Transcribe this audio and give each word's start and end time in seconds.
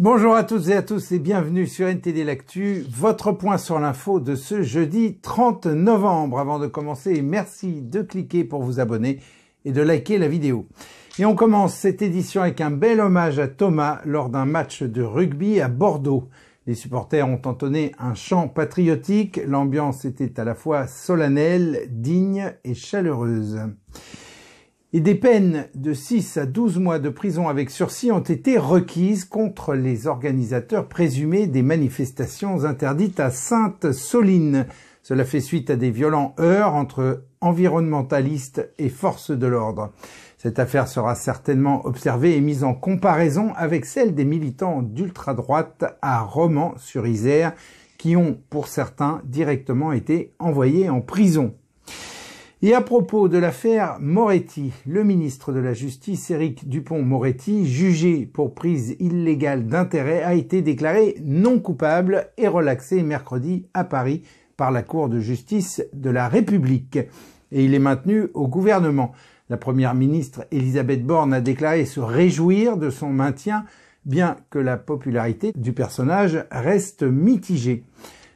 Bonjour 0.00 0.34
à 0.34 0.44
toutes 0.44 0.68
et 0.68 0.76
à 0.76 0.80
tous 0.80 1.12
et 1.12 1.18
bienvenue 1.18 1.66
sur 1.66 1.86
NTD 1.86 2.24
L'Actu, 2.24 2.86
votre 2.90 3.32
point 3.32 3.58
sur 3.58 3.78
l'info 3.78 4.18
de 4.18 4.34
ce 4.34 4.62
jeudi 4.62 5.18
30 5.20 5.66
novembre. 5.66 6.38
Avant 6.38 6.58
de 6.58 6.66
commencer, 6.66 7.20
merci 7.20 7.82
de 7.82 8.00
cliquer 8.00 8.44
pour 8.44 8.62
vous 8.62 8.80
abonner 8.80 9.18
et 9.66 9.72
de 9.72 9.82
liker 9.82 10.16
la 10.16 10.26
vidéo. 10.26 10.66
Et 11.18 11.26
on 11.26 11.34
commence 11.34 11.74
cette 11.74 12.00
édition 12.00 12.40
avec 12.40 12.62
un 12.62 12.70
bel 12.70 12.98
hommage 12.98 13.38
à 13.38 13.46
Thomas 13.46 14.00
lors 14.06 14.30
d'un 14.30 14.46
match 14.46 14.82
de 14.82 15.02
rugby 15.02 15.60
à 15.60 15.68
Bordeaux. 15.68 16.30
Les 16.66 16.74
supporters 16.74 17.28
ont 17.28 17.42
entonné 17.44 17.92
un 17.98 18.14
chant 18.14 18.48
patriotique, 18.48 19.38
l'ambiance 19.46 20.06
était 20.06 20.40
à 20.40 20.44
la 20.44 20.54
fois 20.54 20.86
solennelle, 20.86 21.88
digne 21.90 22.54
et 22.64 22.72
chaleureuse 22.72 23.60
et 24.92 25.00
des 25.00 25.14
peines 25.14 25.68
de 25.74 25.94
6 25.94 26.36
à 26.36 26.46
12 26.46 26.78
mois 26.78 26.98
de 26.98 27.10
prison 27.10 27.48
avec 27.48 27.70
sursis 27.70 28.10
ont 28.10 28.18
été 28.18 28.58
requises 28.58 29.24
contre 29.24 29.74
les 29.74 30.08
organisateurs 30.08 30.88
présumés 30.88 31.46
des 31.46 31.62
manifestations 31.62 32.64
interdites 32.64 33.20
à 33.20 33.30
Sainte-Soline. 33.30 34.66
Cela 35.04 35.24
fait 35.24 35.40
suite 35.40 35.70
à 35.70 35.76
des 35.76 35.92
violents 35.92 36.34
heurts 36.40 36.74
entre 36.74 37.22
environnementalistes 37.40 38.68
et 38.78 38.88
forces 38.88 39.30
de 39.30 39.46
l'ordre. 39.46 39.92
Cette 40.38 40.58
affaire 40.58 40.88
sera 40.88 41.14
certainement 41.14 41.86
observée 41.86 42.36
et 42.36 42.40
mise 42.40 42.64
en 42.64 42.74
comparaison 42.74 43.52
avec 43.54 43.84
celle 43.84 44.14
des 44.14 44.24
militants 44.24 44.82
d'ultra-droite 44.82 45.84
à 46.02 46.20
Romans-sur-Isère 46.22 47.52
qui 47.96 48.16
ont, 48.16 48.40
pour 48.50 48.66
certains, 48.66 49.20
directement 49.24 49.92
été 49.92 50.34
envoyés 50.38 50.88
en 50.90 51.00
prison. 51.00 51.54
Et 52.62 52.74
à 52.74 52.82
propos 52.82 53.30
de 53.30 53.38
l'affaire 53.38 53.96
Moretti, 54.00 54.70
le 54.86 55.02
ministre 55.02 55.50
de 55.50 55.60
la 55.60 55.72
Justice, 55.72 56.30
Éric 56.30 56.68
Dupont-Moretti, 56.68 57.66
jugé 57.66 58.26
pour 58.26 58.52
prise 58.52 58.96
illégale 59.00 59.66
d'intérêt, 59.66 60.22
a 60.22 60.34
été 60.34 60.60
déclaré 60.60 61.16
non 61.24 61.58
coupable 61.58 62.28
et 62.36 62.48
relaxé 62.48 63.02
mercredi 63.02 63.64
à 63.72 63.84
Paris 63.84 64.24
par 64.58 64.72
la 64.72 64.82
Cour 64.82 65.08
de 65.08 65.20
justice 65.20 65.82
de 65.94 66.10
la 66.10 66.28
République. 66.28 66.98
Et 67.50 67.64
il 67.64 67.72
est 67.72 67.78
maintenu 67.78 68.26
au 68.34 68.46
gouvernement. 68.46 69.12
La 69.48 69.56
première 69.56 69.94
ministre 69.94 70.44
Elisabeth 70.50 71.02
Borne 71.02 71.32
a 71.32 71.40
déclaré 71.40 71.86
se 71.86 72.00
réjouir 72.00 72.76
de 72.76 72.90
son 72.90 73.08
maintien, 73.08 73.64
bien 74.04 74.36
que 74.50 74.58
la 74.58 74.76
popularité 74.76 75.52
du 75.56 75.72
personnage 75.72 76.44
reste 76.50 77.04
mitigée. 77.04 77.84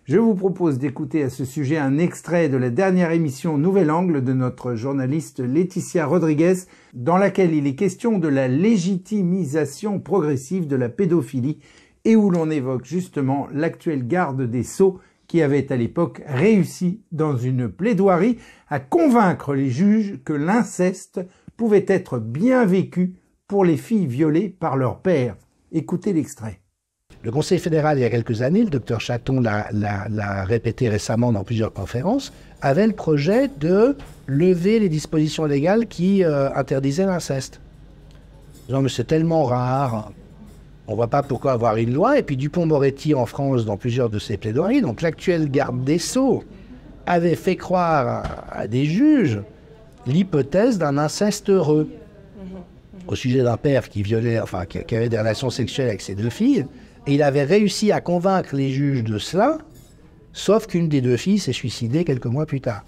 Je 0.05 0.19
vous 0.19 0.35
propose 0.35 0.79
d'écouter 0.79 1.23
à 1.23 1.31
ce 1.31 1.47
sujet 1.47 1.79
un 1.79 1.97
extrait 1.97 2.51
de 2.51 2.59
la 2.59 2.69
dernière 2.69 3.11
émission 3.11 3.57
Nouvel 3.57 3.91
Angle 3.91 4.23
de 4.23 4.35
notre 4.35 4.75
journaliste 4.75 5.41
Laetitia 5.41 6.05
Rodriguez, 6.05 6.57
dans 6.93 7.17
laquelle 7.17 7.55
il 7.55 7.67
est 7.67 7.75
question 7.75 8.19
de 8.19 8.29
la 8.29 8.47
légitimisation 8.47 10.01
progressive 10.01 10.67
de 10.67 10.77
la 10.77 10.91
pédophilie 10.91 11.59
et 12.05 12.17
où 12.17 12.29
l'on 12.29 12.51
évoque 12.51 12.85
justement 12.85 13.49
l'actuel 13.51 14.07
garde 14.07 14.43
des 14.43 14.63
Sceaux 14.63 15.01
qui 15.27 15.41
avait 15.41 15.73
à 15.73 15.77
l'époque 15.77 16.21
réussi 16.27 17.01
dans 17.11 17.39
une 17.39 17.71
plaidoirie 17.71 18.37
à 18.69 18.81
convaincre 18.81 19.55
les 19.55 19.71
juges 19.71 20.21
que 20.23 20.35
l'inceste 20.35 21.23
pouvait 21.57 21.87
être 21.89 22.19
bien 22.19 22.67
vécu 22.67 23.15
pour 23.49 23.65
les 23.65 23.79
filles 23.79 24.07
violées 24.07 24.51
par 24.51 24.77
leur 24.77 25.01
père. 25.01 25.39
Écoutez 25.73 26.13
l'extrait. 26.13 26.61
Le 27.25 27.31
Conseil 27.31 27.59
fédéral, 27.59 27.99
il 27.99 28.03
y 28.03 28.05
a 28.05 28.11
quelques 28.11 28.43
années, 28.43 28.65
le 28.65 28.69
docteur 28.69 29.01
Chaton 29.01 29.41
l'a 29.41 30.45
répété 30.45 30.91
récemment 30.91 31.33
dans 31.33 31.43
plusieurs 31.43 31.73
conférences, 31.73 32.35
avait 32.61 32.87
le 32.87 32.93
projet 32.93 33.49
de 33.61 33.97
lever 34.27 34.79
les 34.79 34.91
dispositions 34.91 35.47
légales 35.47 35.87
qui 35.87 36.23
euh, 36.23 36.53
interdisaient 36.55 37.07
l'inceste. 37.07 37.61
Non, 38.69 38.83
mais 38.83 38.91
c'est 38.91 39.07
tellement 39.07 39.45
rare. 39.45 40.13
On 40.87 40.93
ne 40.93 40.97
voit 40.97 41.09
pas 41.09 41.23
pourquoi 41.23 41.53
avoir 41.53 41.79
une 41.79 41.95
loi. 41.95 42.19
Et 42.19 42.23
puis 42.23 42.37
Dupont-Moretti 42.37 43.15
en 43.15 43.25
France, 43.25 43.65
dans 43.65 43.79
plusieurs 43.79 44.11
de 44.11 44.19
ses 44.19 44.37
plaidoiries, 44.37 44.83
donc 44.83 45.01
l'actuel 45.01 45.51
garde 45.51 45.83
des 45.83 45.99
Sceaux, 45.99 46.45
avait 47.07 47.37
fait 47.37 47.57
croire 47.57 48.25
à, 48.53 48.67
des 48.67 48.85
juges 48.85 49.41
l'hypothèse 50.07 50.77
d'un 50.77 50.99
inceste 50.99 51.49
heureux. 51.49 51.89
Au 53.07 53.15
sujet 53.15 53.43
d'un 53.43 53.57
père 53.57 53.89
qui 53.89 54.03
violait, 54.03 54.41
enfin, 54.41 54.67
qui 54.67 54.95
avait 54.95 55.09
des 55.09 55.19
relations 55.19 55.49
sexuelles 55.49 55.89
avec 55.89 56.03
ses 56.03 56.15
deux 56.15 56.31
filles. 56.31 56.67
Il 57.07 57.23
avait 57.23 57.45
réussi 57.45 57.93
à 57.93 58.01
convaincre 58.01 58.57
les 58.57 58.71
juges 58.71 59.05
de 59.05 59.19
cela, 59.19 59.59
sauf 60.33 60.67
qu'une 60.67 60.89
des 60.89 61.03
deux 61.03 61.19
filles 61.19 61.39
s'est 61.39 61.53
suicidée 61.53 62.03
quelques 62.03 62.25
mois 62.25 62.47
plus 62.47 62.63
tard. 62.63 62.83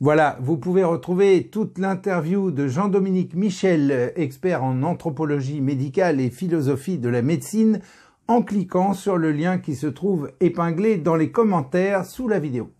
Voilà, 0.00 0.38
vous 0.40 0.56
pouvez 0.56 0.84
retrouver 0.84 1.48
toute 1.48 1.78
l'interview 1.78 2.50
de 2.50 2.66
Jean-Dominique 2.66 3.34
Michel, 3.34 4.12
expert 4.16 4.64
en 4.64 4.82
anthropologie 4.82 5.60
médicale 5.60 6.18
et 6.18 6.30
philosophie 6.30 6.98
de 6.98 7.10
la 7.10 7.20
médecine, 7.20 7.80
en 8.26 8.40
cliquant 8.40 8.94
sur 8.94 9.18
le 9.18 9.32
lien 9.32 9.58
qui 9.58 9.74
se 9.74 9.86
trouve 9.86 10.30
épinglé 10.40 10.96
dans 10.96 11.14
les 11.14 11.30
commentaires 11.30 12.06
sous 12.06 12.26
la 12.26 12.38
vidéo. 12.38 12.70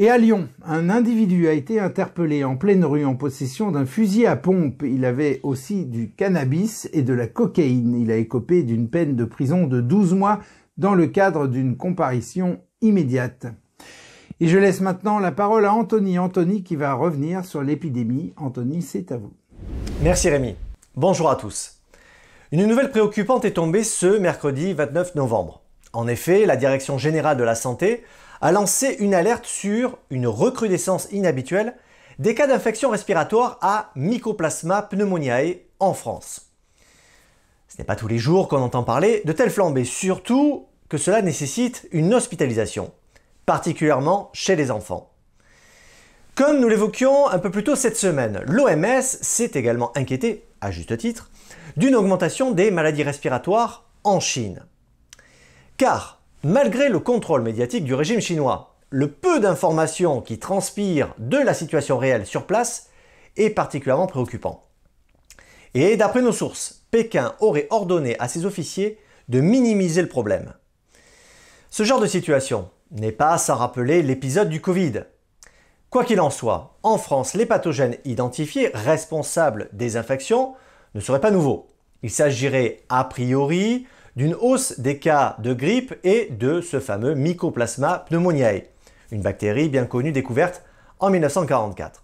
Et 0.00 0.10
à 0.10 0.16
Lyon, 0.16 0.48
un 0.64 0.90
individu 0.90 1.48
a 1.48 1.52
été 1.52 1.80
interpellé 1.80 2.44
en 2.44 2.56
pleine 2.56 2.84
rue 2.84 3.04
en 3.04 3.16
possession 3.16 3.72
d'un 3.72 3.84
fusil 3.84 4.26
à 4.26 4.36
pompe. 4.36 4.84
Il 4.84 5.04
avait 5.04 5.40
aussi 5.42 5.86
du 5.86 6.12
cannabis 6.12 6.88
et 6.92 7.02
de 7.02 7.12
la 7.12 7.26
cocaïne. 7.26 8.00
Il 8.00 8.12
a 8.12 8.16
écopé 8.16 8.62
d'une 8.62 8.88
peine 8.88 9.16
de 9.16 9.24
prison 9.24 9.66
de 9.66 9.80
12 9.80 10.14
mois 10.14 10.38
dans 10.76 10.94
le 10.94 11.08
cadre 11.08 11.48
d'une 11.48 11.76
comparution 11.76 12.60
immédiate. 12.80 13.46
Et 14.38 14.46
je 14.46 14.56
laisse 14.56 14.80
maintenant 14.80 15.18
la 15.18 15.32
parole 15.32 15.64
à 15.64 15.74
Anthony. 15.74 16.16
Anthony 16.20 16.62
qui 16.62 16.76
va 16.76 16.94
revenir 16.94 17.44
sur 17.44 17.62
l'épidémie. 17.64 18.34
Anthony, 18.36 18.82
c'est 18.82 19.10
à 19.10 19.16
vous. 19.16 19.32
Merci 20.04 20.30
Rémi. 20.30 20.54
Bonjour 20.94 21.28
à 21.28 21.34
tous. 21.34 21.80
Une 22.52 22.66
nouvelle 22.66 22.92
préoccupante 22.92 23.44
est 23.44 23.54
tombée 23.54 23.82
ce 23.82 24.16
mercredi 24.20 24.74
29 24.74 25.16
novembre. 25.16 25.64
En 25.92 26.06
effet, 26.06 26.46
la 26.46 26.54
Direction 26.54 26.98
générale 26.98 27.36
de 27.36 27.42
la 27.42 27.56
santé 27.56 28.04
a 28.40 28.52
lancé 28.52 28.96
une 29.00 29.14
alerte 29.14 29.46
sur 29.46 29.98
une 30.10 30.26
recrudescence 30.26 31.08
inhabituelle 31.12 31.74
des 32.18 32.34
cas 32.34 32.46
d'infection 32.46 32.90
respiratoire 32.90 33.58
à 33.60 33.90
Mycoplasma 33.94 34.82
pneumoniae 34.82 35.60
en 35.78 35.94
France. 35.94 36.52
Ce 37.68 37.78
n'est 37.78 37.84
pas 37.84 37.96
tous 37.96 38.08
les 38.08 38.18
jours 38.18 38.48
qu'on 38.48 38.62
entend 38.62 38.82
parler 38.82 39.22
de 39.24 39.32
telles 39.32 39.50
flambées, 39.50 39.84
surtout 39.84 40.66
que 40.88 40.98
cela 40.98 41.22
nécessite 41.22 41.86
une 41.92 42.14
hospitalisation, 42.14 42.92
particulièrement 43.46 44.30
chez 44.32 44.56
les 44.56 44.70
enfants. 44.70 45.12
Comme 46.34 46.60
nous 46.60 46.68
l'évoquions 46.68 47.28
un 47.28 47.38
peu 47.38 47.50
plus 47.50 47.64
tôt 47.64 47.76
cette 47.76 47.96
semaine, 47.96 48.42
l'OMS 48.46 49.02
s'est 49.02 49.50
également 49.54 49.96
inquiété, 49.96 50.44
à 50.60 50.70
juste 50.70 50.96
titre, 50.96 51.30
d'une 51.76 51.94
augmentation 51.94 52.52
des 52.52 52.70
maladies 52.70 53.02
respiratoires 53.02 53.84
en 54.04 54.20
Chine. 54.20 54.64
Car 55.76 56.17
Malgré 56.44 56.88
le 56.88 57.00
contrôle 57.00 57.42
médiatique 57.42 57.82
du 57.82 57.94
régime 57.94 58.20
chinois, 58.20 58.76
le 58.90 59.10
peu 59.10 59.40
d'informations 59.40 60.20
qui 60.20 60.38
transpirent 60.38 61.12
de 61.18 61.36
la 61.36 61.52
situation 61.52 61.98
réelle 61.98 62.26
sur 62.26 62.46
place 62.46 62.90
est 63.36 63.50
particulièrement 63.50 64.06
préoccupant. 64.06 64.62
Et 65.74 65.96
d'après 65.96 66.22
nos 66.22 66.30
sources, 66.30 66.84
Pékin 66.92 67.34
aurait 67.40 67.66
ordonné 67.70 68.16
à 68.20 68.28
ses 68.28 68.46
officiers 68.46 69.00
de 69.28 69.40
minimiser 69.40 70.00
le 70.00 70.08
problème. 70.08 70.54
Ce 71.70 71.82
genre 71.82 72.00
de 72.00 72.06
situation 72.06 72.70
n'est 72.92 73.10
pas 73.10 73.36
sans 73.36 73.56
rappeler 73.56 74.00
l'épisode 74.02 74.48
du 74.48 74.60
Covid. 74.60 75.02
Quoi 75.90 76.04
qu'il 76.04 76.20
en 76.20 76.30
soit, 76.30 76.78
en 76.84 76.98
France, 76.98 77.34
les 77.34 77.46
pathogènes 77.46 77.96
identifiés 78.04 78.70
responsables 78.74 79.70
des 79.72 79.96
infections 79.96 80.54
ne 80.94 81.00
seraient 81.00 81.20
pas 81.20 81.32
nouveaux. 81.32 81.66
Il 82.04 82.10
s'agirait 82.10 82.84
a 82.88 83.02
priori 83.02 83.88
d'une 84.18 84.34
hausse 84.34 84.80
des 84.80 84.98
cas 84.98 85.36
de 85.38 85.54
grippe 85.54 85.94
et 86.02 86.28
de 86.32 86.60
ce 86.60 86.80
fameux 86.80 87.14
Mycoplasma 87.14 88.04
pneumoniae, 88.08 88.64
une 89.12 89.22
bactérie 89.22 89.68
bien 89.68 89.86
connue 89.86 90.10
découverte 90.10 90.64
en 90.98 91.10
1944. 91.10 92.02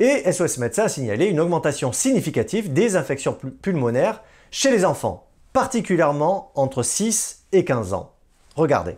Et 0.00 0.30
SOS 0.32 0.58
Médecins 0.58 0.86
a 0.86 0.88
signalé 0.88 1.26
une 1.26 1.38
augmentation 1.38 1.92
significative 1.92 2.72
des 2.72 2.96
infections 2.96 3.38
pulmonaires 3.62 4.20
chez 4.50 4.72
les 4.72 4.84
enfants, 4.84 5.28
particulièrement 5.52 6.50
entre 6.56 6.82
6 6.82 7.44
et 7.52 7.64
15 7.64 7.92
ans. 7.92 8.10
Regardez. 8.56 8.96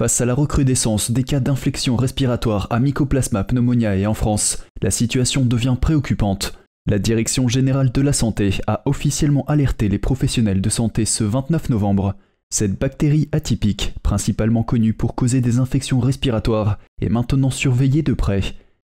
Face 0.00 0.22
à 0.22 0.24
la 0.24 0.34
recrudescence 0.34 1.10
des 1.10 1.24
cas 1.24 1.40
d'infection 1.40 1.94
respiratoire 1.94 2.68
à 2.70 2.80
Mycoplasma 2.80 3.44
pneumoniae 3.44 4.06
en 4.06 4.14
France, 4.14 4.64
la 4.80 4.90
situation 4.90 5.44
devient 5.44 5.76
préoccupante. 5.78 6.58
La 6.86 6.98
Direction 6.98 7.48
générale 7.48 7.90
de 7.92 8.02
la 8.02 8.12
santé 8.12 8.50
a 8.66 8.82
officiellement 8.84 9.46
alerté 9.46 9.88
les 9.88 9.96
professionnels 9.98 10.60
de 10.60 10.68
santé 10.68 11.06
ce 11.06 11.24
29 11.24 11.70
novembre. 11.70 12.14
Cette 12.50 12.78
bactérie 12.78 13.30
atypique, 13.32 13.94
principalement 14.02 14.62
connue 14.62 14.92
pour 14.92 15.14
causer 15.14 15.40
des 15.40 15.58
infections 15.58 15.98
respiratoires, 15.98 16.78
est 17.00 17.08
maintenant 17.08 17.48
surveillée 17.48 18.02
de 18.02 18.12
près. 18.12 18.42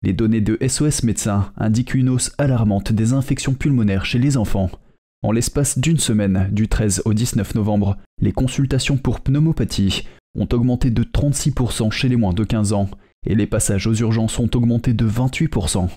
Les 0.03 0.13
données 0.13 0.39
de 0.39 0.57
SOS 0.65 1.03
Médecins 1.03 1.51
indiquent 1.57 1.93
une 1.93 2.07
hausse 2.07 2.31
alarmante 2.37 2.93
des 2.93 3.11
infections 3.11 3.55
pulmonaires 3.55 4.05
chez 4.05 4.19
les 4.19 4.37
enfants. 4.37 4.71
En 5.21 5.33
l'espace 5.33 5.77
d'une 5.77 5.99
semaine, 5.99 6.47
du 6.53 6.69
13 6.69 7.01
au 7.03 7.13
19 7.13 7.55
novembre, 7.55 7.97
les 8.21 8.31
consultations 8.31 8.95
pour 8.95 9.19
pneumopathie 9.19 10.07
ont 10.39 10.47
augmenté 10.53 10.91
de 10.91 11.03
36% 11.03 11.91
chez 11.91 12.07
les 12.07 12.15
moins 12.15 12.33
de 12.33 12.45
15 12.45 12.71
ans, 12.71 12.89
et 13.27 13.35
les 13.35 13.47
passages 13.47 13.85
aux 13.85 13.95
urgences 13.95 14.39
ont 14.39 14.49
augmenté 14.55 14.93
de 14.93 15.05
28%. 15.05 15.89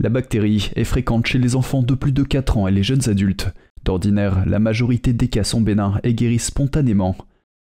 La 0.00 0.10
bactérie 0.10 0.70
est 0.76 0.84
fréquente 0.84 1.26
chez 1.26 1.38
les 1.38 1.56
enfants 1.56 1.82
de 1.82 1.94
plus 1.94 2.12
de 2.12 2.22
4 2.22 2.56
ans 2.56 2.68
et 2.68 2.72
les 2.72 2.84
jeunes 2.84 3.08
adultes. 3.08 3.48
D'ordinaire, 3.84 4.44
la 4.46 4.60
majorité 4.60 5.12
des 5.12 5.28
cas 5.28 5.42
sont 5.42 5.60
bénins 5.60 5.98
et 6.04 6.14
guérissent 6.14 6.46
spontanément. 6.46 7.16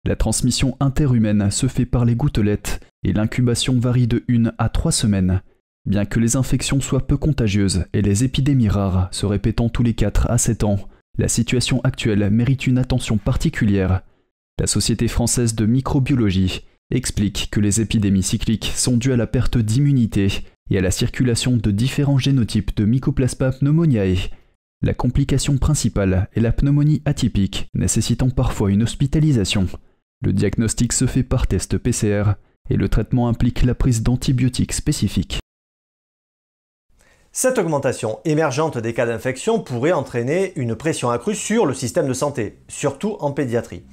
La 0.06 0.16
transmission 0.16 0.78
interhumaine 0.80 1.50
se 1.50 1.68
fait 1.68 1.86
par 1.86 2.06
les 2.06 2.16
gouttelettes 2.16 2.80
et 3.04 3.12
l'incubation 3.12 3.80
varie 3.80 4.08
de 4.08 4.24
1 4.30 4.52
à 4.60 4.70
3 4.70 4.92
semaines. 4.92 5.42
Bien 5.88 6.06
que 6.06 6.20
les 6.20 6.36
infections 6.36 6.80
soient 6.80 7.08
peu 7.08 7.18
contagieuses 7.18 7.86
et 7.94 8.04
les 8.04 8.24
épidémies 8.24 8.70
rares 8.70 9.08
se 9.12 9.26
répétant 9.26 9.70
tous 9.70 9.84
les 9.84 9.96
4 9.96 10.30
à 10.30 10.38
7 10.38 10.64
ans, 10.64 10.78
la 11.18 11.28
situation 11.28 11.82
actuelle 11.82 12.30
mérite 12.30 12.68
une 12.68 12.78
attention 12.78 13.18
particulière. 13.18 14.02
La 14.60 14.68
Société 14.68 15.08
française 15.08 15.56
de 15.56 15.66
microbiologie 15.66 16.62
explique 16.92 17.50
que 17.52 17.60
les 17.60 17.82
épidémies 17.82 18.22
cycliques 18.22 18.72
sont 18.76 18.98
dues 18.98 19.14
à 19.14 19.18
la 19.18 19.28
perte 19.28 19.58
d'immunité 19.58 20.44
et 20.70 20.78
à 20.78 20.82
la 20.82 20.92
circulation 20.92 21.58
de 21.58 21.72
différents 21.72 22.18
génotypes 22.18 22.76
de 22.76 22.86
Mycoplasma 22.86 23.52
pneumoniae. 23.52 24.30
La 24.82 24.94
complication 24.94 25.58
principale 25.58 26.30
est 26.36 26.40
la 26.40 26.52
pneumonie 26.52 27.02
atypique, 27.06 27.70
nécessitant 27.74 28.30
parfois 28.30 28.70
une 28.70 28.84
hospitalisation. 28.84 29.68
Le 30.22 30.34
diagnostic 30.34 30.94
se 30.94 31.08
fait 31.08 31.24
par 31.24 31.48
test 31.48 31.78
PCR 31.78 32.34
et 32.70 32.76
le 32.76 32.90
traitement 32.90 33.28
implique 33.28 33.64
la 33.64 33.76
prise 33.76 34.04
d'antibiotiques 34.04 34.74
spécifiques. 34.74 35.40
Cette 37.32 37.60
augmentation 37.60 38.20
émergente 38.26 38.78
des 38.78 38.94
cas 38.94 39.06
d'infection 39.06 39.60
pourrait 39.60 39.92
entraîner 39.92 40.54
une 40.56 40.76
pression 40.76 41.10
accrue 41.10 41.36
sur 41.36 41.66
le 41.66 41.74
système 41.74 42.08
de 42.08 42.14
santé, 42.14 42.60
surtout 42.68 43.16
en 43.20 43.32
pédiatrie. 43.32 43.84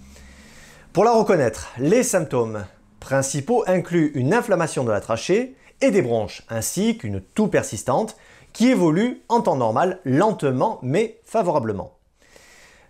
Pour 0.95 1.05
la 1.05 1.13
reconnaître, 1.13 1.73
les 1.79 2.03
symptômes 2.03 2.65
principaux 3.01 3.65
incluent 3.67 4.13
une 4.15 4.33
inflammation 4.33 4.85
de 4.85 4.91
la 4.91 5.01
trachée 5.01 5.57
et 5.85 5.91
des 5.91 6.03
bronches, 6.03 6.43
ainsi 6.49 6.97
qu'une 6.97 7.21
toux 7.21 7.49
persistante 7.49 8.17
qui 8.55 8.71
évolue 8.71 9.23
en 9.29 9.43
temps 9.43 9.57
normal 9.57 10.01
lentement 10.05 10.79
mais 10.83 11.21
favorablement. 11.25 11.99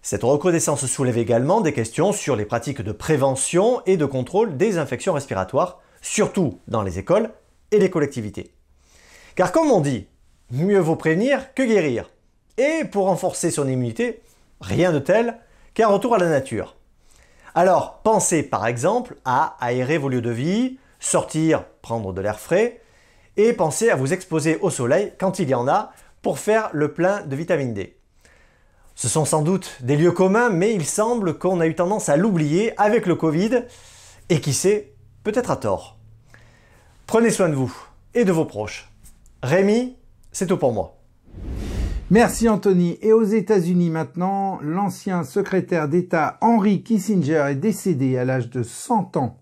Cette 0.00 0.23
recrudescence 0.23 0.87
soulève 0.87 1.19
également 1.19 1.61
des 1.61 1.73
questions 1.73 2.12
sur 2.12 2.37
les 2.37 2.44
pratiques 2.44 2.82
de 2.82 2.93
prévention 2.93 3.82
et 3.87 3.96
de 3.96 4.05
contrôle 4.05 4.56
des 4.56 4.79
infections 4.79 5.14
respiratoires, 5.14 5.81
surtout 6.02 6.61
dans 6.69 6.82
les 6.82 6.99
écoles 6.99 7.31
et 7.73 7.79
les 7.79 7.91
collectivités. 7.91 8.52
Car 9.35 9.50
comme 9.50 9.73
on 9.73 9.81
dit, 9.81 10.06
mieux 10.52 10.79
vaut 10.79 10.94
prévenir 10.94 11.52
que 11.55 11.62
guérir. 11.62 12.11
Et 12.58 12.85
pour 12.85 13.06
renforcer 13.06 13.50
son 13.50 13.67
immunité, 13.67 14.23
rien 14.61 14.93
de 14.93 15.00
tel 15.00 15.38
qu'un 15.73 15.88
retour 15.88 16.14
à 16.14 16.19
la 16.19 16.29
nature. 16.29 16.76
Alors 17.56 18.00
pensez 18.05 18.44
par 18.44 18.67
exemple 18.67 19.17
à 19.25 19.56
aérer 19.58 19.99
vos 19.99 20.08
lieux 20.08 20.23
de 20.23 20.31
vie, 20.31 20.79
sortir, 21.00 21.64
prendre 21.82 22.12
de 22.12 22.20
l'air 22.20 22.38
frais, 22.38 22.81
et 23.36 23.52
pensez 23.52 23.90
à 23.90 23.96
vous 23.96 24.12
exposer 24.12 24.58
au 24.60 24.70
soleil 24.70 25.12
quand 25.19 25.38
il 25.38 25.48
y 25.48 25.54
en 25.54 25.69
a 25.69 25.92
pour 26.22 26.38
faire 26.38 26.70
le 26.72 26.92
plein 26.92 27.22
de 27.22 27.36
vitamine 27.36 27.75
D. 27.75 27.98
Ce 28.94 29.08
sont 29.08 29.25
sans 29.25 29.42
doute 29.42 29.76
des 29.81 29.96
lieux 29.96 30.12
communs, 30.12 30.50
mais 30.50 30.72
il 30.72 30.86
semble 30.86 31.36
qu'on 31.36 31.60
a 31.60 31.66
eu 31.66 31.75
tendance 31.75 32.08
à 32.08 32.16
l'oublier 32.16 32.72
avec 32.81 33.06
le 33.06 33.16
Covid, 33.16 33.64
et 34.28 34.40
qui 34.40 34.52
sait, 34.52 34.94
peut-être 35.25 35.50
à 35.50 35.56
tort. 35.56 35.98
Prenez 37.06 37.31
soin 37.31 37.48
de 37.48 37.54
vous 37.54 37.75
et 38.14 38.25
de 38.25 38.32
vos 38.32 38.44
proches. 38.44 38.90
Rémi, 39.42 39.96
c'est 40.32 40.46
tout 40.46 40.56
pour 40.56 40.72
moi. 40.72 40.96
Merci 42.10 42.48
Anthony. 42.48 42.98
Et 43.02 43.12
aux 43.12 43.25
États-Unis 43.25 43.90
maintenant, 43.90 44.58
l'ancien 44.62 45.25
secrétaire 45.25 45.88
d'État 45.88 46.38
Henry 46.40 46.82
Kissinger 46.82 47.46
est 47.50 47.56
décédé 47.56 48.16
à 48.16 48.25
l'âge 48.25 48.50
de 48.50 48.62
100 48.62 49.16
ans. 49.16 49.38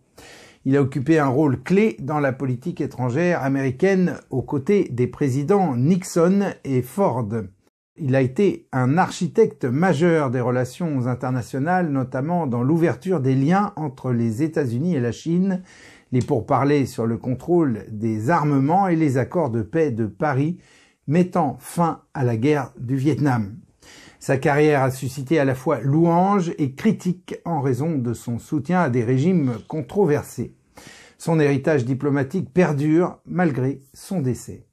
Il 0.64 0.76
a 0.76 0.82
occupé 0.82 1.18
un 1.18 1.26
rôle 1.26 1.60
clé 1.60 1.96
dans 1.98 2.20
la 2.20 2.32
politique 2.32 2.80
étrangère 2.80 3.42
américaine 3.42 4.14
aux 4.30 4.42
côtés 4.42 4.88
des 4.92 5.08
présidents 5.08 5.74
Nixon 5.76 6.54
et 6.62 6.82
Ford. 6.82 7.28
Il 7.96 8.14
a 8.14 8.20
été 8.20 8.68
un 8.70 8.96
architecte 8.96 9.64
majeur 9.64 10.30
des 10.30 10.40
relations 10.40 11.08
internationales, 11.08 11.90
notamment 11.90 12.46
dans 12.46 12.62
l'ouverture 12.62 13.18
des 13.20 13.34
liens 13.34 13.72
entre 13.74 14.12
les 14.12 14.44
États-Unis 14.44 14.94
et 14.94 15.00
la 15.00 15.10
Chine, 15.10 15.62
les 16.12 16.20
pourparlers 16.20 16.86
sur 16.86 17.06
le 17.06 17.18
contrôle 17.18 17.84
des 17.90 18.30
armements 18.30 18.86
et 18.86 18.96
les 18.96 19.18
accords 19.18 19.50
de 19.50 19.62
paix 19.62 19.90
de 19.90 20.06
Paris 20.06 20.58
mettant 21.08 21.56
fin 21.58 22.02
à 22.14 22.22
la 22.22 22.36
guerre 22.36 22.72
du 22.78 22.94
Vietnam. 22.94 23.56
Sa 24.22 24.36
carrière 24.36 24.84
a 24.84 24.92
suscité 24.92 25.40
à 25.40 25.44
la 25.44 25.56
fois 25.56 25.80
louanges 25.80 26.52
et 26.56 26.74
critiques 26.74 27.34
en 27.44 27.60
raison 27.60 27.98
de 27.98 28.14
son 28.14 28.38
soutien 28.38 28.78
à 28.78 28.88
des 28.88 29.02
régimes 29.02 29.54
controversés. 29.66 30.54
Son 31.19 31.40
héritage 31.40 31.84
diplomatique 31.84 32.54
perdure 32.54 33.19
malgré 33.26 33.80
son 33.94 34.20
décès. 34.20 34.64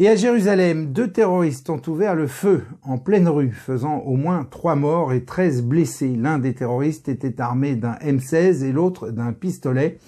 Et 0.00 0.08
à 0.08 0.16
Jérusalem, 0.16 0.92
deux 0.92 1.12
terroristes 1.12 1.70
ont 1.70 1.80
ouvert 1.86 2.16
le 2.16 2.26
feu 2.26 2.64
en 2.82 2.98
pleine 2.98 3.28
rue, 3.28 3.52
faisant 3.52 3.98
au 3.98 4.16
moins 4.16 4.42
trois 4.42 4.74
morts 4.74 5.12
et 5.12 5.24
treize 5.24 5.62
blessés. 5.62 6.16
L'un 6.16 6.40
des 6.40 6.54
terroristes 6.54 7.08
était 7.08 7.40
armé 7.40 7.76
d'un 7.76 7.94
M16 8.04 8.64
et 8.64 8.72
l'autre 8.72 9.10
d'un 9.10 9.32
pistolet. 9.32 9.98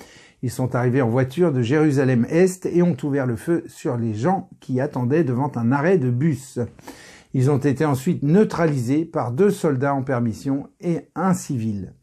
Ils 0.42 0.50
sont 0.50 0.74
arrivés 0.74 1.02
en 1.02 1.08
voiture 1.08 1.52
de 1.52 1.62
Jérusalem-Est 1.62 2.66
et 2.66 2.82
ont 2.82 2.96
ouvert 3.04 3.28
le 3.28 3.36
feu 3.36 3.62
sur 3.68 3.96
les 3.96 4.14
gens 4.14 4.50
qui 4.58 4.80
attendaient 4.80 5.22
devant 5.22 5.52
un 5.54 5.70
arrêt 5.70 5.96
de 5.96 6.10
bus. 6.10 6.58
Ils 7.34 7.50
ont 7.50 7.58
été 7.58 7.84
ensuite 7.84 8.22
neutralisés 8.22 9.04
par 9.04 9.32
deux 9.32 9.50
soldats 9.50 9.94
en 9.94 10.02
permission 10.02 10.68
et 10.80 11.08
un 11.14 11.34
civil. 11.34 11.94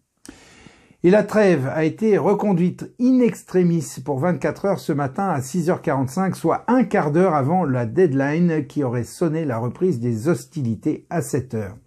Et 1.03 1.11
la 1.11 1.23
trêve 1.23 1.67
a 1.67 1.85
été 1.85 2.17
reconduite 2.17 2.91
in 2.99 3.19
extremis 3.21 3.85
pour 4.03 4.19
24 4.19 4.65
heures 4.65 4.79
ce 4.79 4.91
matin 4.91 5.29
à 5.29 5.39
6h45, 5.39 6.33
soit 6.33 6.65
un 6.67 6.83
quart 6.83 7.11
d'heure 7.11 7.35
avant 7.35 7.63
la 7.63 7.85
deadline 7.85 8.67
qui 8.67 8.83
aurait 8.83 9.05
sonné 9.05 9.45
la 9.45 9.59
reprise 9.59 10.01
des 10.01 10.27
hostilités 10.27 11.05
à 11.09 11.21
7 11.21 11.53
heures. 11.53 11.77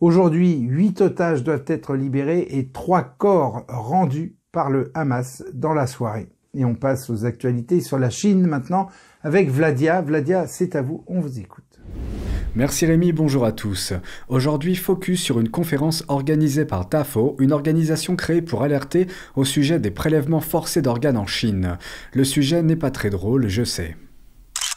Aujourd'hui, 0.00 0.60
huit 0.60 1.00
otages 1.00 1.42
doivent 1.42 1.64
être 1.66 1.96
libérés 1.96 2.46
et 2.50 2.68
trois 2.68 3.02
corps 3.02 3.64
rendus 3.68 4.36
par 4.52 4.70
le 4.70 4.92
Hamas 4.94 5.42
dans 5.52 5.74
la 5.74 5.88
soirée. 5.88 6.28
Et 6.54 6.64
on 6.64 6.74
passe 6.74 7.10
aux 7.10 7.24
actualités 7.24 7.80
sur 7.80 7.98
la 7.98 8.10
Chine 8.10 8.46
maintenant 8.46 8.86
avec 9.22 9.50
Vladia. 9.50 10.02
Vladia, 10.02 10.46
c'est 10.46 10.76
à 10.76 10.82
vous, 10.82 11.02
on 11.08 11.20
vous 11.20 11.40
écoute. 11.40 11.65
Merci 12.54 12.86
Rémi, 12.86 13.12
bonjour 13.12 13.44
à 13.44 13.52
tous. 13.52 13.92
Aujourd'hui, 14.28 14.76
focus 14.76 15.22
sur 15.22 15.40
une 15.40 15.48
conférence 15.48 16.04
organisée 16.08 16.64
par 16.64 16.88
TAFO, 16.88 17.36
une 17.38 17.52
organisation 17.52 18.16
créée 18.16 18.42
pour 18.42 18.62
alerter 18.62 19.06
au 19.34 19.44
sujet 19.44 19.78
des 19.78 19.90
prélèvements 19.90 20.40
forcés 20.40 20.82
d'organes 20.82 21.18
en 21.18 21.26
Chine. 21.26 21.76
Le 22.12 22.24
sujet 22.24 22.62
n'est 22.62 22.76
pas 22.76 22.90
très 22.90 23.10
drôle, 23.10 23.48
je 23.48 23.64
sais. 23.64 23.96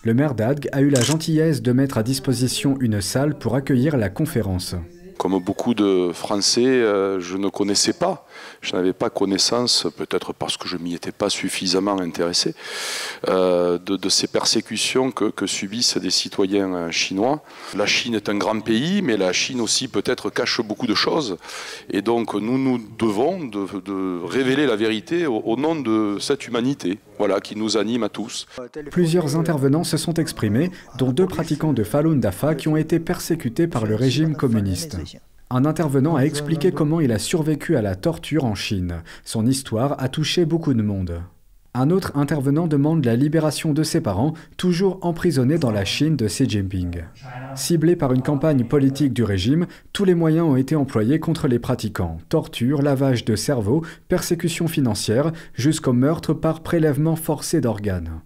Le 0.03 0.13
maire 0.13 0.35
d'Adg 0.35 0.69
a 0.71 0.81
eu 0.81 0.89
la 0.89 1.01
gentillesse 1.01 1.61
de 1.61 1.71
mettre 1.71 1.97
à 1.97 2.03
disposition 2.03 2.77
une 2.79 3.01
salle 3.01 3.37
pour 3.37 3.55
accueillir 3.55 3.97
la 3.97 4.09
conférence. 4.09 4.75
Comme 5.19 5.37
beaucoup 5.37 5.73
de 5.73 6.11
Français, 6.13 6.65
euh, 6.65 7.19
je 7.19 7.35
ne 7.35 7.49
connaissais 7.49 7.91
pas, 7.91 8.25
je 8.61 8.73
n'avais 8.73 8.93
pas 8.93 9.09
connaissance, 9.09 9.85
peut-être 9.97 10.31
parce 10.31 10.55
que 10.55 10.65
je 10.69 10.77
m'y 10.77 10.93
étais 10.93 11.11
pas 11.11 11.29
suffisamment 11.29 11.99
intéressé, 11.99 12.55
euh, 13.27 13.77
de, 13.79 14.07
ces 14.07 14.27
persécutions 14.27 15.11
que, 15.11 15.45
subissent 15.45 15.97
des 15.97 16.09
citoyens 16.09 16.73
euh, 16.73 16.91
chinois. 16.91 17.43
La 17.75 17.85
Chine 17.85 18.15
est 18.15 18.29
un 18.29 18.37
grand 18.37 18.61
pays, 18.61 19.01
mais 19.01 19.17
la 19.17 19.33
Chine 19.33 19.59
aussi 19.59 19.89
peut-être 19.89 20.29
cache 20.29 20.61
beaucoup 20.61 20.87
de 20.87 20.95
choses. 20.95 21.35
Et 21.89 22.01
donc 22.01 22.33
nous 22.33 22.57
nous 22.57 22.81
devons 22.97 23.43
de, 23.43 24.25
révéler 24.25 24.65
la 24.67 24.77
vérité 24.77 25.27
au, 25.27 25.41
au, 25.41 25.57
nom 25.57 25.75
de 25.75 26.15
cette 26.21 26.47
humanité, 26.47 26.97
voilà, 27.17 27.41
qui 27.41 27.57
nous 27.57 27.75
anime 27.75 28.03
à 28.03 28.09
tous. 28.09 28.47
Plusieurs 28.89 29.35
intervenants 29.35 29.83
se 29.83 29.97
sont 29.97 30.13
exprimés, 30.13 30.71
dont 30.97 31.11
deux 31.11 31.27
pratiquants 31.27 31.73
de 31.73 31.83
Falun 31.83 32.15
Dafa 32.15 32.55
qui 32.55 32.69
ont 32.69 32.77
été 32.77 33.01
persécutés 33.01 33.67
par 33.67 33.85
le 33.85 33.95
régime 33.95 34.37
communiste. 34.37 34.97
Un 35.51 35.65
intervenant 35.65 36.15
a 36.15 36.21
expliqué 36.21 36.71
comment 36.71 36.99
il 36.99 37.11
a 37.11 37.17
survécu 37.17 37.75
à 37.75 37.81
la 37.81 37.95
torture 37.95 38.45
en 38.45 38.53
Chine. 38.53 39.01
Son 39.25 39.47
histoire 39.47 39.95
a 39.97 40.07
touché 40.07 40.45
beaucoup 40.45 40.75
de 40.75 40.83
monde. 40.83 41.23
Un 41.73 41.89
autre 41.89 42.11
intervenant 42.15 42.67
demande 42.67 43.03
la 43.03 43.15
libération 43.15 43.73
de 43.73 43.81
ses 43.81 43.99
parents, 43.99 44.33
toujours 44.57 44.99
emprisonnés 45.01 45.57
dans 45.57 45.71
la 45.71 45.85
Chine 45.85 46.15
de 46.15 46.27
Xi 46.27 46.47
Jinping. 46.47 47.03
Ciblé 47.55 47.95
par 47.95 48.13
une 48.13 48.21
campagne 48.21 48.63
politique 48.63 49.13
du 49.13 49.23
régime, 49.23 49.65
tous 49.91 50.05
les 50.05 50.13
moyens 50.13 50.45
ont 50.45 50.55
été 50.55 50.75
employés 50.75 51.19
contre 51.19 51.47
les 51.47 51.57
pratiquants. 51.57 52.19
Torture, 52.29 52.83
lavage 52.83 53.25
de 53.25 53.35
cerveau, 53.35 53.83
persécution 54.07 54.67
financière, 54.67 55.31
jusqu'au 55.55 55.93
meurtre 55.93 56.35
par 56.35 56.61
prélèvement 56.61 57.15
forcé 57.15 57.59
d'organes. 57.59 58.21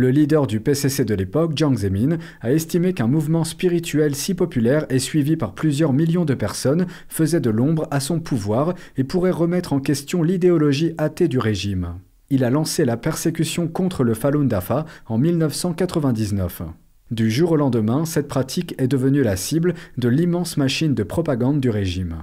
Le 0.00 0.08
leader 0.08 0.46
du 0.46 0.60
PCC 0.60 1.04
de 1.04 1.14
l'époque, 1.14 1.54
Jiang 1.54 1.76
Zemin, 1.76 2.16
a 2.40 2.50
estimé 2.52 2.94
qu'un 2.94 3.06
mouvement 3.06 3.44
spirituel 3.44 4.14
si 4.14 4.32
populaire 4.32 4.86
et 4.88 4.98
suivi 4.98 5.36
par 5.36 5.52
plusieurs 5.52 5.92
millions 5.92 6.24
de 6.24 6.32
personnes 6.32 6.86
faisait 7.10 7.38
de 7.38 7.50
l'ombre 7.50 7.86
à 7.90 8.00
son 8.00 8.18
pouvoir 8.18 8.72
et 8.96 9.04
pourrait 9.04 9.30
remettre 9.30 9.74
en 9.74 9.78
question 9.78 10.22
l'idéologie 10.22 10.94
athée 10.96 11.28
du 11.28 11.38
régime. 11.38 11.96
Il 12.30 12.44
a 12.44 12.48
lancé 12.48 12.86
la 12.86 12.96
persécution 12.96 13.68
contre 13.68 14.02
le 14.02 14.14
Falun 14.14 14.46
Dafa 14.46 14.86
en 15.04 15.18
1999. 15.18 16.62
Du 17.10 17.30
jour 17.30 17.50
au 17.50 17.56
lendemain, 17.56 18.06
cette 18.06 18.28
pratique 18.28 18.74
est 18.78 18.88
devenue 18.88 19.22
la 19.22 19.36
cible 19.36 19.74
de 19.98 20.08
l'immense 20.08 20.56
machine 20.56 20.94
de 20.94 21.02
propagande 21.02 21.60
du 21.60 21.68
régime. 21.68 22.22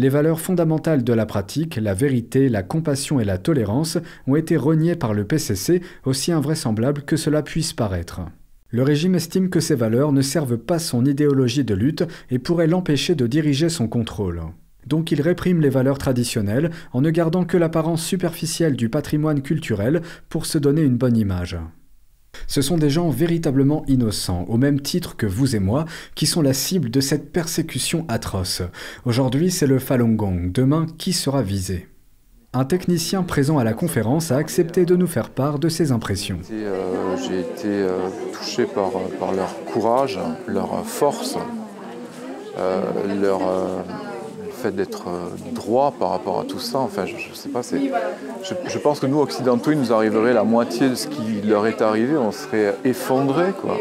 Les 0.00 0.10
valeurs 0.10 0.40
fondamentales 0.40 1.02
de 1.02 1.12
la 1.12 1.26
pratique, 1.26 1.74
la 1.74 1.92
vérité, 1.92 2.48
la 2.48 2.62
compassion 2.62 3.18
et 3.18 3.24
la 3.24 3.36
tolérance, 3.36 3.98
ont 4.28 4.36
été 4.36 4.56
reniées 4.56 4.94
par 4.94 5.12
le 5.12 5.24
PCC, 5.24 5.82
aussi 6.04 6.30
invraisemblable 6.30 7.02
que 7.02 7.16
cela 7.16 7.42
puisse 7.42 7.72
paraître. 7.72 8.20
Le 8.70 8.84
régime 8.84 9.16
estime 9.16 9.50
que 9.50 9.58
ces 9.58 9.74
valeurs 9.74 10.12
ne 10.12 10.22
servent 10.22 10.56
pas 10.56 10.78
son 10.78 11.04
idéologie 11.04 11.64
de 11.64 11.74
lutte 11.74 12.04
et 12.30 12.38
pourraient 12.38 12.68
l'empêcher 12.68 13.16
de 13.16 13.26
diriger 13.26 13.68
son 13.68 13.88
contrôle. 13.88 14.40
Donc 14.86 15.10
il 15.10 15.20
réprime 15.20 15.60
les 15.60 15.68
valeurs 15.68 15.98
traditionnelles 15.98 16.70
en 16.92 17.00
ne 17.00 17.10
gardant 17.10 17.44
que 17.44 17.56
l'apparence 17.56 18.04
superficielle 18.04 18.76
du 18.76 18.88
patrimoine 18.88 19.42
culturel 19.42 20.02
pour 20.28 20.46
se 20.46 20.58
donner 20.58 20.82
une 20.82 20.96
bonne 20.96 21.16
image. 21.16 21.58
Ce 22.46 22.62
sont 22.62 22.76
des 22.76 22.90
gens 22.90 23.10
véritablement 23.10 23.84
innocents, 23.88 24.44
au 24.48 24.56
même 24.56 24.80
titre 24.80 25.16
que 25.16 25.26
vous 25.26 25.56
et 25.56 25.60
moi, 25.60 25.84
qui 26.14 26.26
sont 26.26 26.42
la 26.42 26.52
cible 26.52 26.90
de 26.90 27.00
cette 27.00 27.32
persécution 27.32 28.04
atroce. 28.08 28.62
Aujourd'hui, 29.04 29.50
c'est 29.50 29.66
le 29.66 29.78
Falun 29.78 30.14
Gong. 30.14 30.52
Demain, 30.52 30.86
qui 30.98 31.12
sera 31.12 31.42
visé? 31.42 31.88
Un 32.54 32.64
technicien 32.64 33.22
présent 33.22 33.58
à 33.58 33.64
la 33.64 33.74
conférence 33.74 34.32
a 34.32 34.36
accepté 34.36 34.86
de 34.86 34.96
nous 34.96 35.06
faire 35.06 35.28
part 35.28 35.58
de 35.58 35.68
ses 35.68 35.92
impressions. 35.92 36.38
Euh, 36.50 37.16
j'ai 37.16 37.40
été 37.40 37.66
euh, 37.66 38.08
touché 38.32 38.64
par, 38.64 38.90
par, 39.20 39.32
leur 39.32 39.54
courage, 39.66 40.18
leur 40.46 40.82
force, 40.86 41.36
euh, 42.56 42.80
leur 43.20 43.40
fait 44.58 44.72
d'être 44.72 45.08
euh, 45.08 45.52
droit 45.52 45.94
par 45.98 46.10
rapport 46.10 46.40
à 46.40 46.44
tout 46.44 46.58
ça, 46.58 46.78
enfin, 46.78 47.06
je, 47.06 47.14
sais 47.32 47.48
pas, 47.48 47.60
je, 47.62 48.78
pense 48.78 49.00
que 49.00 49.06
nous, 49.06 49.20
occidentaux, 49.20 49.70
il 49.70 49.78
nous 49.78 49.92
arriverait 49.92 50.34
la 50.34 50.44
moitié 50.44 50.88
de 50.90 50.94
ce 50.94 51.06
qui 51.06 51.40
leur 51.46 51.66
est 51.66 51.80
arrivé, 51.80 52.16
on 52.16 52.32
serait 52.32 52.74
effondrés, 52.84 53.52
quoi. 53.60 53.78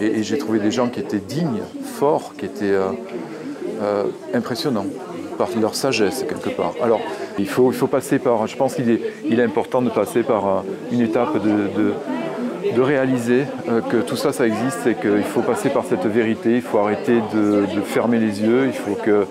Et, 0.00 0.22
j'ai 0.22 0.38
trouvé 0.38 0.58
des 0.58 0.70
gens 0.70 0.88
qui 0.88 1.00
étaient 1.00 1.18
dignes, 1.18 1.62
forts, 1.82 2.34
qui 2.36 2.44
étaient 2.44 2.64
euh, 2.64 2.90
euh, 3.82 4.04
impressionnants 4.34 4.86
par 5.38 5.48
leur 5.60 5.74
sagesse, 5.76 6.24
quelque 6.28 6.50
part. 6.50 6.74
Alors, 6.82 7.00
il 7.38 7.48
faut, 7.48 7.70
il 7.70 7.76
faut 7.76 7.86
passer 7.86 8.18
par, 8.18 8.46
je 8.46 8.56
pense 8.56 8.74
qu'il 8.74 8.90
est, 8.90 9.00
il 9.24 9.38
est 9.38 9.44
important 9.44 9.82
de 9.82 9.90
passer 9.90 10.24
par 10.24 10.64
une 10.90 11.00
étape 11.00 11.40
de, 11.40 11.94
de 12.74 12.80
réaliser 12.80 13.44
que 13.88 13.98
tout 13.98 14.16
ça, 14.16 14.32
ça 14.32 14.46
existe 14.46 14.86
et 14.86 14.94
qu'il 14.94 15.22
faut 15.22 15.42
passer 15.42 15.68
par 15.68 15.84
cette 15.84 16.06
vérité, 16.06 16.56
il 16.56 16.62
faut 16.62 16.78
arrêter 16.78 17.20
de, 17.32 17.66
de 17.72 17.80
fermer 17.82 18.18
les 18.18 18.42
yeux, 18.42 18.66
il 18.66 18.72
faut 18.72 18.94
que 18.94 19.26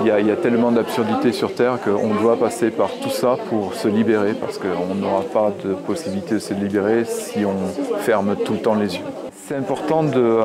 il 0.00 0.06
y, 0.06 0.30
a, 0.30 0.36
tellement 0.36 0.72
d'absurdités 0.72 1.32
sur 1.32 1.54
Terre 1.54 1.78
qu'on 1.82 2.14
doit 2.14 2.36
passer 2.36 2.70
par 2.70 2.90
tout 3.02 3.10
ça 3.10 3.36
pour 3.48 3.74
se 3.74 3.88
libérer, 3.88 4.32
parce 4.32 4.58
qu'on 4.58 4.94
n'aura 4.94 5.22
pas 5.22 5.52
de 5.64 5.74
possibilité 5.74 6.34
de 6.34 6.38
se 6.38 6.54
libérer 6.54 7.04
si 7.04 7.44
on 7.44 7.98
ferme 7.98 8.36
tout 8.36 8.54
le 8.54 8.58
temps 8.60 8.74
les 8.74 8.96
yeux. 8.96 9.04
C'est 9.46 9.56
important 9.56 10.04
euh, 10.14 10.42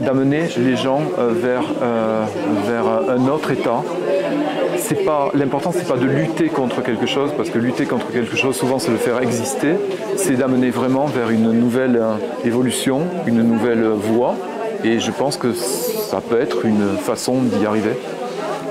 d'amener 0.00 0.44
les 0.58 0.76
gens 0.76 1.02
euh, 1.18 1.32
vers, 1.34 1.64
euh, 1.82 2.24
vers 2.66 3.10
un 3.10 3.28
autre 3.28 3.50
état. 3.50 3.82
L'important, 5.34 5.72
ce 5.72 5.78
n'est 5.78 5.84
pas 5.84 5.96
de 5.96 6.06
lutter 6.06 6.48
contre 6.48 6.82
quelque 6.82 7.06
chose, 7.06 7.30
parce 7.36 7.50
que 7.50 7.58
lutter 7.58 7.84
contre 7.84 8.10
quelque 8.10 8.36
chose, 8.36 8.56
souvent, 8.56 8.78
c'est 8.78 8.90
le 8.90 8.96
faire 8.96 9.20
exister. 9.20 9.74
C'est 10.16 10.34
d'amener 10.34 10.70
vraiment 10.70 11.06
vers 11.06 11.30
une 11.30 11.52
nouvelle 11.52 12.00
évolution, 12.44 13.02
une 13.26 13.42
nouvelle 13.42 13.84
voie. 13.84 14.34
Et 14.84 15.00
je 15.00 15.10
pense 15.10 15.36
que 15.36 15.52
ça 15.52 16.20
peut 16.20 16.40
être 16.40 16.64
une 16.64 16.96
façon 16.96 17.42
d'y 17.42 17.66
arriver 17.66 17.96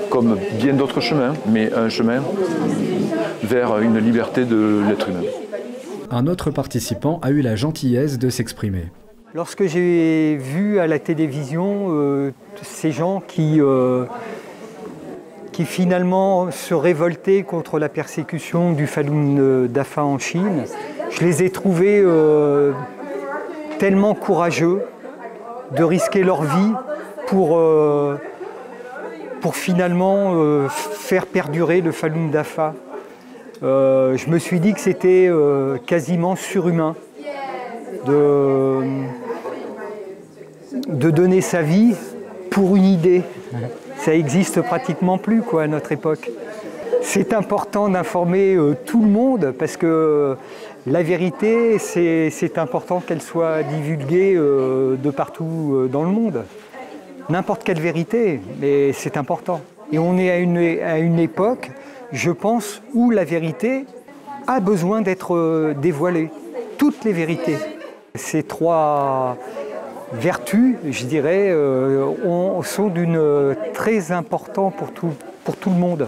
comme 0.09 0.37
bien 0.59 0.73
d'autres 0.73 1.01
chemins, 1.01 1.33
mais 1.47 1.71
un 1.73 1.89
chemin 1.89 2.23
vers 3.43 3.79
une 3.79 3.97
liberté 3.97 4.45
de 4.45 4.81
l'être 4.87 5.09
humain. 5.09 5.21
Un 6.11 6.27
autre 6.27 6.51
participant 6.51 7.19
a 7.21 7.31
eu 7.31 7.41
la 7.41 7.55
gentillesse 7.55 8.17
de 8.17 8.29
s'exprimer. 8.29 8.85
Lorsque 9.33 9.65
j'ai 9.65 10.37
vu 10.37 10.79
à 10.79 10.87
la 10.87 10.99
télévision 10.99 11.87
euh, 11.89 12.31
ces 12.61 12.91
gens 12.91 13.21
qui, 13.25 13.57
euh, 13.59 14.05
qui 15.51 15.65
finalement 15.65 16.49
se 16.49 16.73
révoltaient 16.73 17.43
contre 17.43 17.77
la 17.77 17.89
persécution 17.89 18.71
du 18.71 18.87
Falun 18.87 19.65
Dafa 19.65 20.03
en 20.03 20.17
Chine, 20.17 20.63
je 21.09 21.25
les 21.25 21.43
ai 21.43 21.49
trouvés 21.49 22.01
euh, 22.03 22.71
tellement 23.79 24.15
courageux 24.15 24.81
de 25.75 25.83
risquer 25.83 26.23
leur 26.23 26.43
vie 26.43 26.71
pour 27.27 27.59
pour 29.41 29.55
finalement 29.55 30.33
euh, 30.35 30.67
faire 30.69 31.25
perdurer 31.25 31.81
le 31.81 31.91
Falun 31.91 32.27
Dafa. 32.31 32.73
Euh, 33.63 34.17
je 34.17 34.29
me 34.29 34.37
suis 34.37 34.59
dit 34.59 34.73
que 34.73 34.79
c'était 34.79 35.27
euh, 35.29 35.77
quasiment 35.85 36.35
surhumain 36.35 36.95
de, 38.05 38.81
de 40.87 41.09
donner 41.09 41.41
sa 41.41 41.61
vie 41.61 41.95
pour 42.51 42.75
une 42.75 42.85
idée. 42.85 43.23
Ça 43.97 44.13
existe 44.13 44.61
pratiquement 44.61 45.17
plus 45.17 45.41
à 45.59 45.67
notre 45.67 45.91
époque. 45.91 46.29
C'est 47.01 47.33
important 47.33 47.89
d'informer 47.89 48.57
tout 48.85 49.01
le 49.01 49.07
monde 49.07 49.53
parce 49.57 49.77
que 49.77 50.35
la 50.85 51.03
vérité, 51.03 51.77
c'est 51.79 52.57
important 52.57 52.99
qu'elle 52.99 53.21
soit 53.21 53.63
divulguée 53.63 54.35
de 54.35 55.09
partout 55.11 55.87
dans 55.91 56.03
le 56.03 56.09
monde 56.09 56.43
n'importe 57.29 57.63
quelle 57.63 57.79
vérité, 57.79 58.39
mais 58.59 58.93
c'est 58.93 59.17
important. 59.17 59.61
Et 59.91 59.99
on 59.99 60.17
est 60.17 60.31
à 60.31 60.97
une, 60.97 61.19
époque, 61.19 61.71
je 62.11 62.31
pense, 62.31 62.81
où 62.93 63.09
la 63.09 63.23
vérité 63.23 63.85
a 64.47 64.59
besoin 64.59 65.01
d'être 65.01 65.35
euh, 65.35 65.73
dévoilée. 65.73 66.29
Toutes 66.77 67.03
les 67.05 67.13
vérités. 67.13 67.57
Ces 68.15 68.43
trois 68.43 69.37
vertus, 70.13 70.75
je 70.89 71.05
dirais, 71.05 71.49
euh, 71.49 72.61
sont 72.63 72.87
d'une 72.87 73.55
très 73.73 74.11
important 74.11 74.71
pour 74.71 74.91
tout, 74.91 75.11
le 75.69 75.79
monde. 75.79 76.07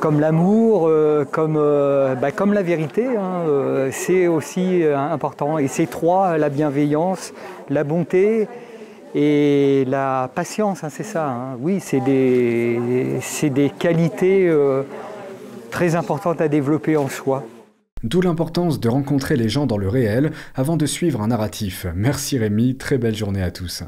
Comme 0.00 0.20
l'amour, 0.20 0.86
euh, 0.88 1.24
comme, 1.30 1.54
bah, 2.20 2.30
comme 2.30 2.52
la 2.52 2.62
vérité, 2.62 3.06
hein, 3.16 3.90
c'est 3.90 4.28
aussi 4.28 4.82
important. 4.84 5.58
Et 5.58 5.68
ces 5.68 5.86
trois, 5.86 6.38
la 6.38 6.48
bienveillance, 6.48 7.32
la 7.68 7.84
bonté 7.84 8.48
et 9.14 9.84
la 9.88 10.30
patience, 10.34 10.84
hein, 10.84 10.88
c'est 10.90 11.04
ça. 11.04 11.28
Hein. 11.28 11.58
Oui, 11.60 11.80
c'est 11.80 12.00
des, 12.00 12.78
des, 13.42 13.70
qualités 13.70 14.48
euh, 14.48 14.82
très 15.70 15.96
importantes 15.96 16.40
à 16.40 16.48
développer 16.48 16.96
en 16.96 17.08
soi. 17.08 17.44
D'où 18.02 18.20
l'importance 18.20 18.80
de 18.80 18.88
rencontrer 18.88 19.36
les 19.36 19.48
gens 19.48 19.66
dans 19.66 19.76
le 19.76 19.88
réel 19.88 20.32
avant 20.54 20.76
de 20.76 20.86
suivre 20.86 21.20
un 21.20 21.28
narratif. 21.28 21.86
Merci 21.94 22.38
Rémi, 22.38 22.76
très 22.76 22.98
belle 22.98 23.16
journée 23.16 23.42
à 23.42 23.50
tous. 23.50 23.82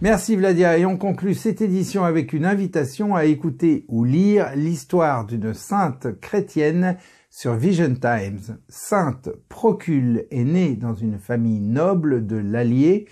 Merci 0.00 0.34
Vladia 0.36 0.76
et 0.76 0.84
on 0.84 0.96
conclut 0.96 1.34
cette 1.34 1.62
édition 1.62 2.04
avec 2.04 2.32
une 2.32 2.44
invitation 2.44 3.14
à 3.14 3.24
écouter 3.26 3.84
ou 3.88 4.04
lire 4.04 4.50
l'histoire 4.56 5.24
d'une 5.24 5.54
sainte 5.54 6.08
chrétienne 6.20 6.96
sur 7.30 7.54
Vision 7.54 7.94
Times. 7.94 8.58
Sainte 8.68 9.28
Procule 9.48 10.26
est 10.30 10.44
née 10.44 10.74
dans 10.74 10.94
une 10.94 11.18
famille 11.18 11.60
noble 11.60 12.26
de 12.26 12.36
l'Allier 12.36 13.06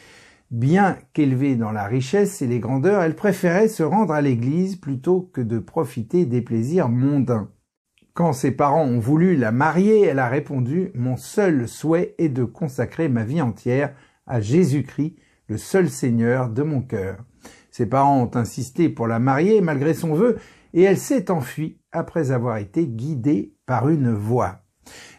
Bien 0.52 0.99
qu'élevée 1.14 1.56
dans 1.56 1.73
la 1.73 1.87
richesse 1.87 2.42
et 2.42 2.47
les 2.47 2.61
grandeurs, 2.61 3.00
elle 3.00 3.16
préférait 3.16 3.68
se 3.68 3.82
rendre 3.82 4.12
à 4.12 4.21
l'église 4.21 4.76
plutôt 4.76 5.23
que 5.32 5.40
de 5.40 5.59
profiter 5.59 6.26
des 6.26 6.42
plaisirs 6.42 6.90
mondains. 6.90 7.50
Quand 8.12 8.35
ses 8.35 8.50
parents 8.50 8.85
ont 8.85 8.99
voulu 8.99 9.35
la 9.35 9.50
marier, 9.50 10.02
elle 10.02 10.18
a 10.18 10.28
répondu 10.28 10.90
Mon 10.94 11.16
seul 11.16 11.66
souhait 11.66 12.14
est 12.18 12.28
de 12.28 12.44
consacrer 12.44 13.09
ma 13.09 13.25
vie 13.25 13.40
entière 13.40 13.94
à 14.26 14.42
Jésus-Christ, 14.42 15.16
le 15.49 15.56
seul 15.56 15.88
Seigneur 15.88 16.50
de 16.50 16.62
mon 16.62 16.82
cœur. 16.82 17.25
Ses 17.71 17.87
parents 17.87 18.21
ont 18.23 18.37
insisté 18.37 18.90
pour 18.90 19.06
la 19.06 19.18
marier 19.18 19.62
malgré 19.62 19.94
son 19.94 20.12
vœu, 20.12 20.37
et 20.75 20.82
elle 20.82 20.99
s'est 20.99 21.30
enfuie 21.30 21.78
après 21.92 22.30
avoir 22.30 22.59
été 22.59 22.87
guidée 22.87 23.54
par 23.64 23.88
une 23.88 24.12
voix. 24.12 24.61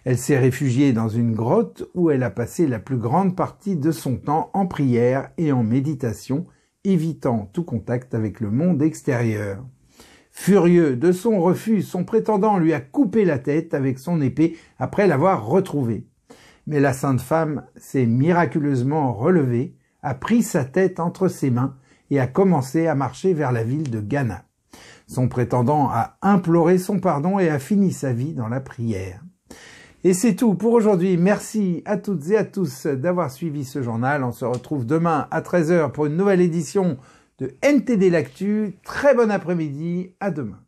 Elle 0.05 0.17
s'est 0.17 0.38
réfugiée 0.38 0.93
dans 0.93 1.08
une 1.08 1.34
grotte 1.34 1.89
où 1.93 2.10
elle 2.10 2.24
a 2.24 2.29
passé 2.29 2.67
la 2.67 2.79
plus 2.79 2.98
grande 2.98 3.36
partie 3.36 3.77
de 3.77 3.91
son 3.91 4.17
temps 4.17 4.50
en 4.53 4.65
prière 4.65 5.29
et 5.38 5.51
en 5.51 5.63
méditation, 5.63 6.46
évitant 6.84 7.50
tout 7.53 7.63
contact 7.63 8.13
avec 8.13 8.39
le 8.39 8.51
monde 8.51 8.82
extérieur. 8.82 9.63
Furieux 10.32 10.96
de 10.96 11.12
son 11.12 11.39
refus, 11.39 11.84
son 11.84 12.03
prétendant 12.03 12.58
lui 12.58 12.74
a 12.74 12.82
coupé 12.82 13.24
la 13.24 13.39
tête 13.39 13.74
avec 13.74 14.00
son 14.00 14.20
épée 14.20 14.58
après 14.79 15.08
l'avoir 15.08 15.46
retrouvée. 15.46 16.08
Mais 16.65 16.79
la 16.79 16.91
sainte 16.91 17.22
femme 17.22 17.65
s'est 17.75 18.05
miraculeusement 18.05 19.13
relevée, 19.13 19.75
a 20.01 20.15
pris 20.15 20.41
sa 20.41 20.65
tête 20.65 21.00
entre 21.00 21.27
ses 21.27 21.51
mains 21.51 21.75
et 22.10 22.20
a 22.20 22.27
commencé 22.27 22.88
à 22.88 22.96
marcher 22.96 23.34
vers 23.34 23.51
la 23.51 23.63
ville 23.63 23.89
de 23.89 24.01
Ghana. 24.01 24.43
Son 25.08 25.27
prétendant 25.27 25.89
a 25.89 26.17
imploré 26.22 26.77
son 26.77 27.00
pardon 27.00 27.38
et 27.39 27.50
a 27.50 27.60
fini 27.60 27.91
sa 27.91 28.12
vie 28.12 28.34
dans 28.34 28.48
la 28.48 28.60
prière. 28.60 29.22
Et 30.05 30.13
c'est 30.13 30.36
tout 30.36 30.55
pour 30.55 30.74
aujourd'hui. 30.74 31.15
Merci 31.15 31.81
à 31.86 31.98
toutes 31.98 32.29
et 32.29 32.38
à 32.38 32.43
tous 32.43 32.88
d'avoir 32.88 33.31
suivi 33.31 33.63
ce 33.63 33.81
journal. 33.81 34.24
On 34.24 34.33
se 34.33 34.43
retrouve 34.43 34.86
demain 34.86 35.27
à 35.31 35.39
13h 35.39 35.91
pour 35.91 36.07
une 36.07 36.17
nouvelle 36.17 36.41
édition 36.41 36.98
de 37.39 37.51
NTD 37.62 38.10
L'Actu. 38.10 38.75
Très 38.83 39.15
bon 39.15 39.31
après-midi. 39.31 40.13
À 40.19 40.29
demain. 40.29 40.60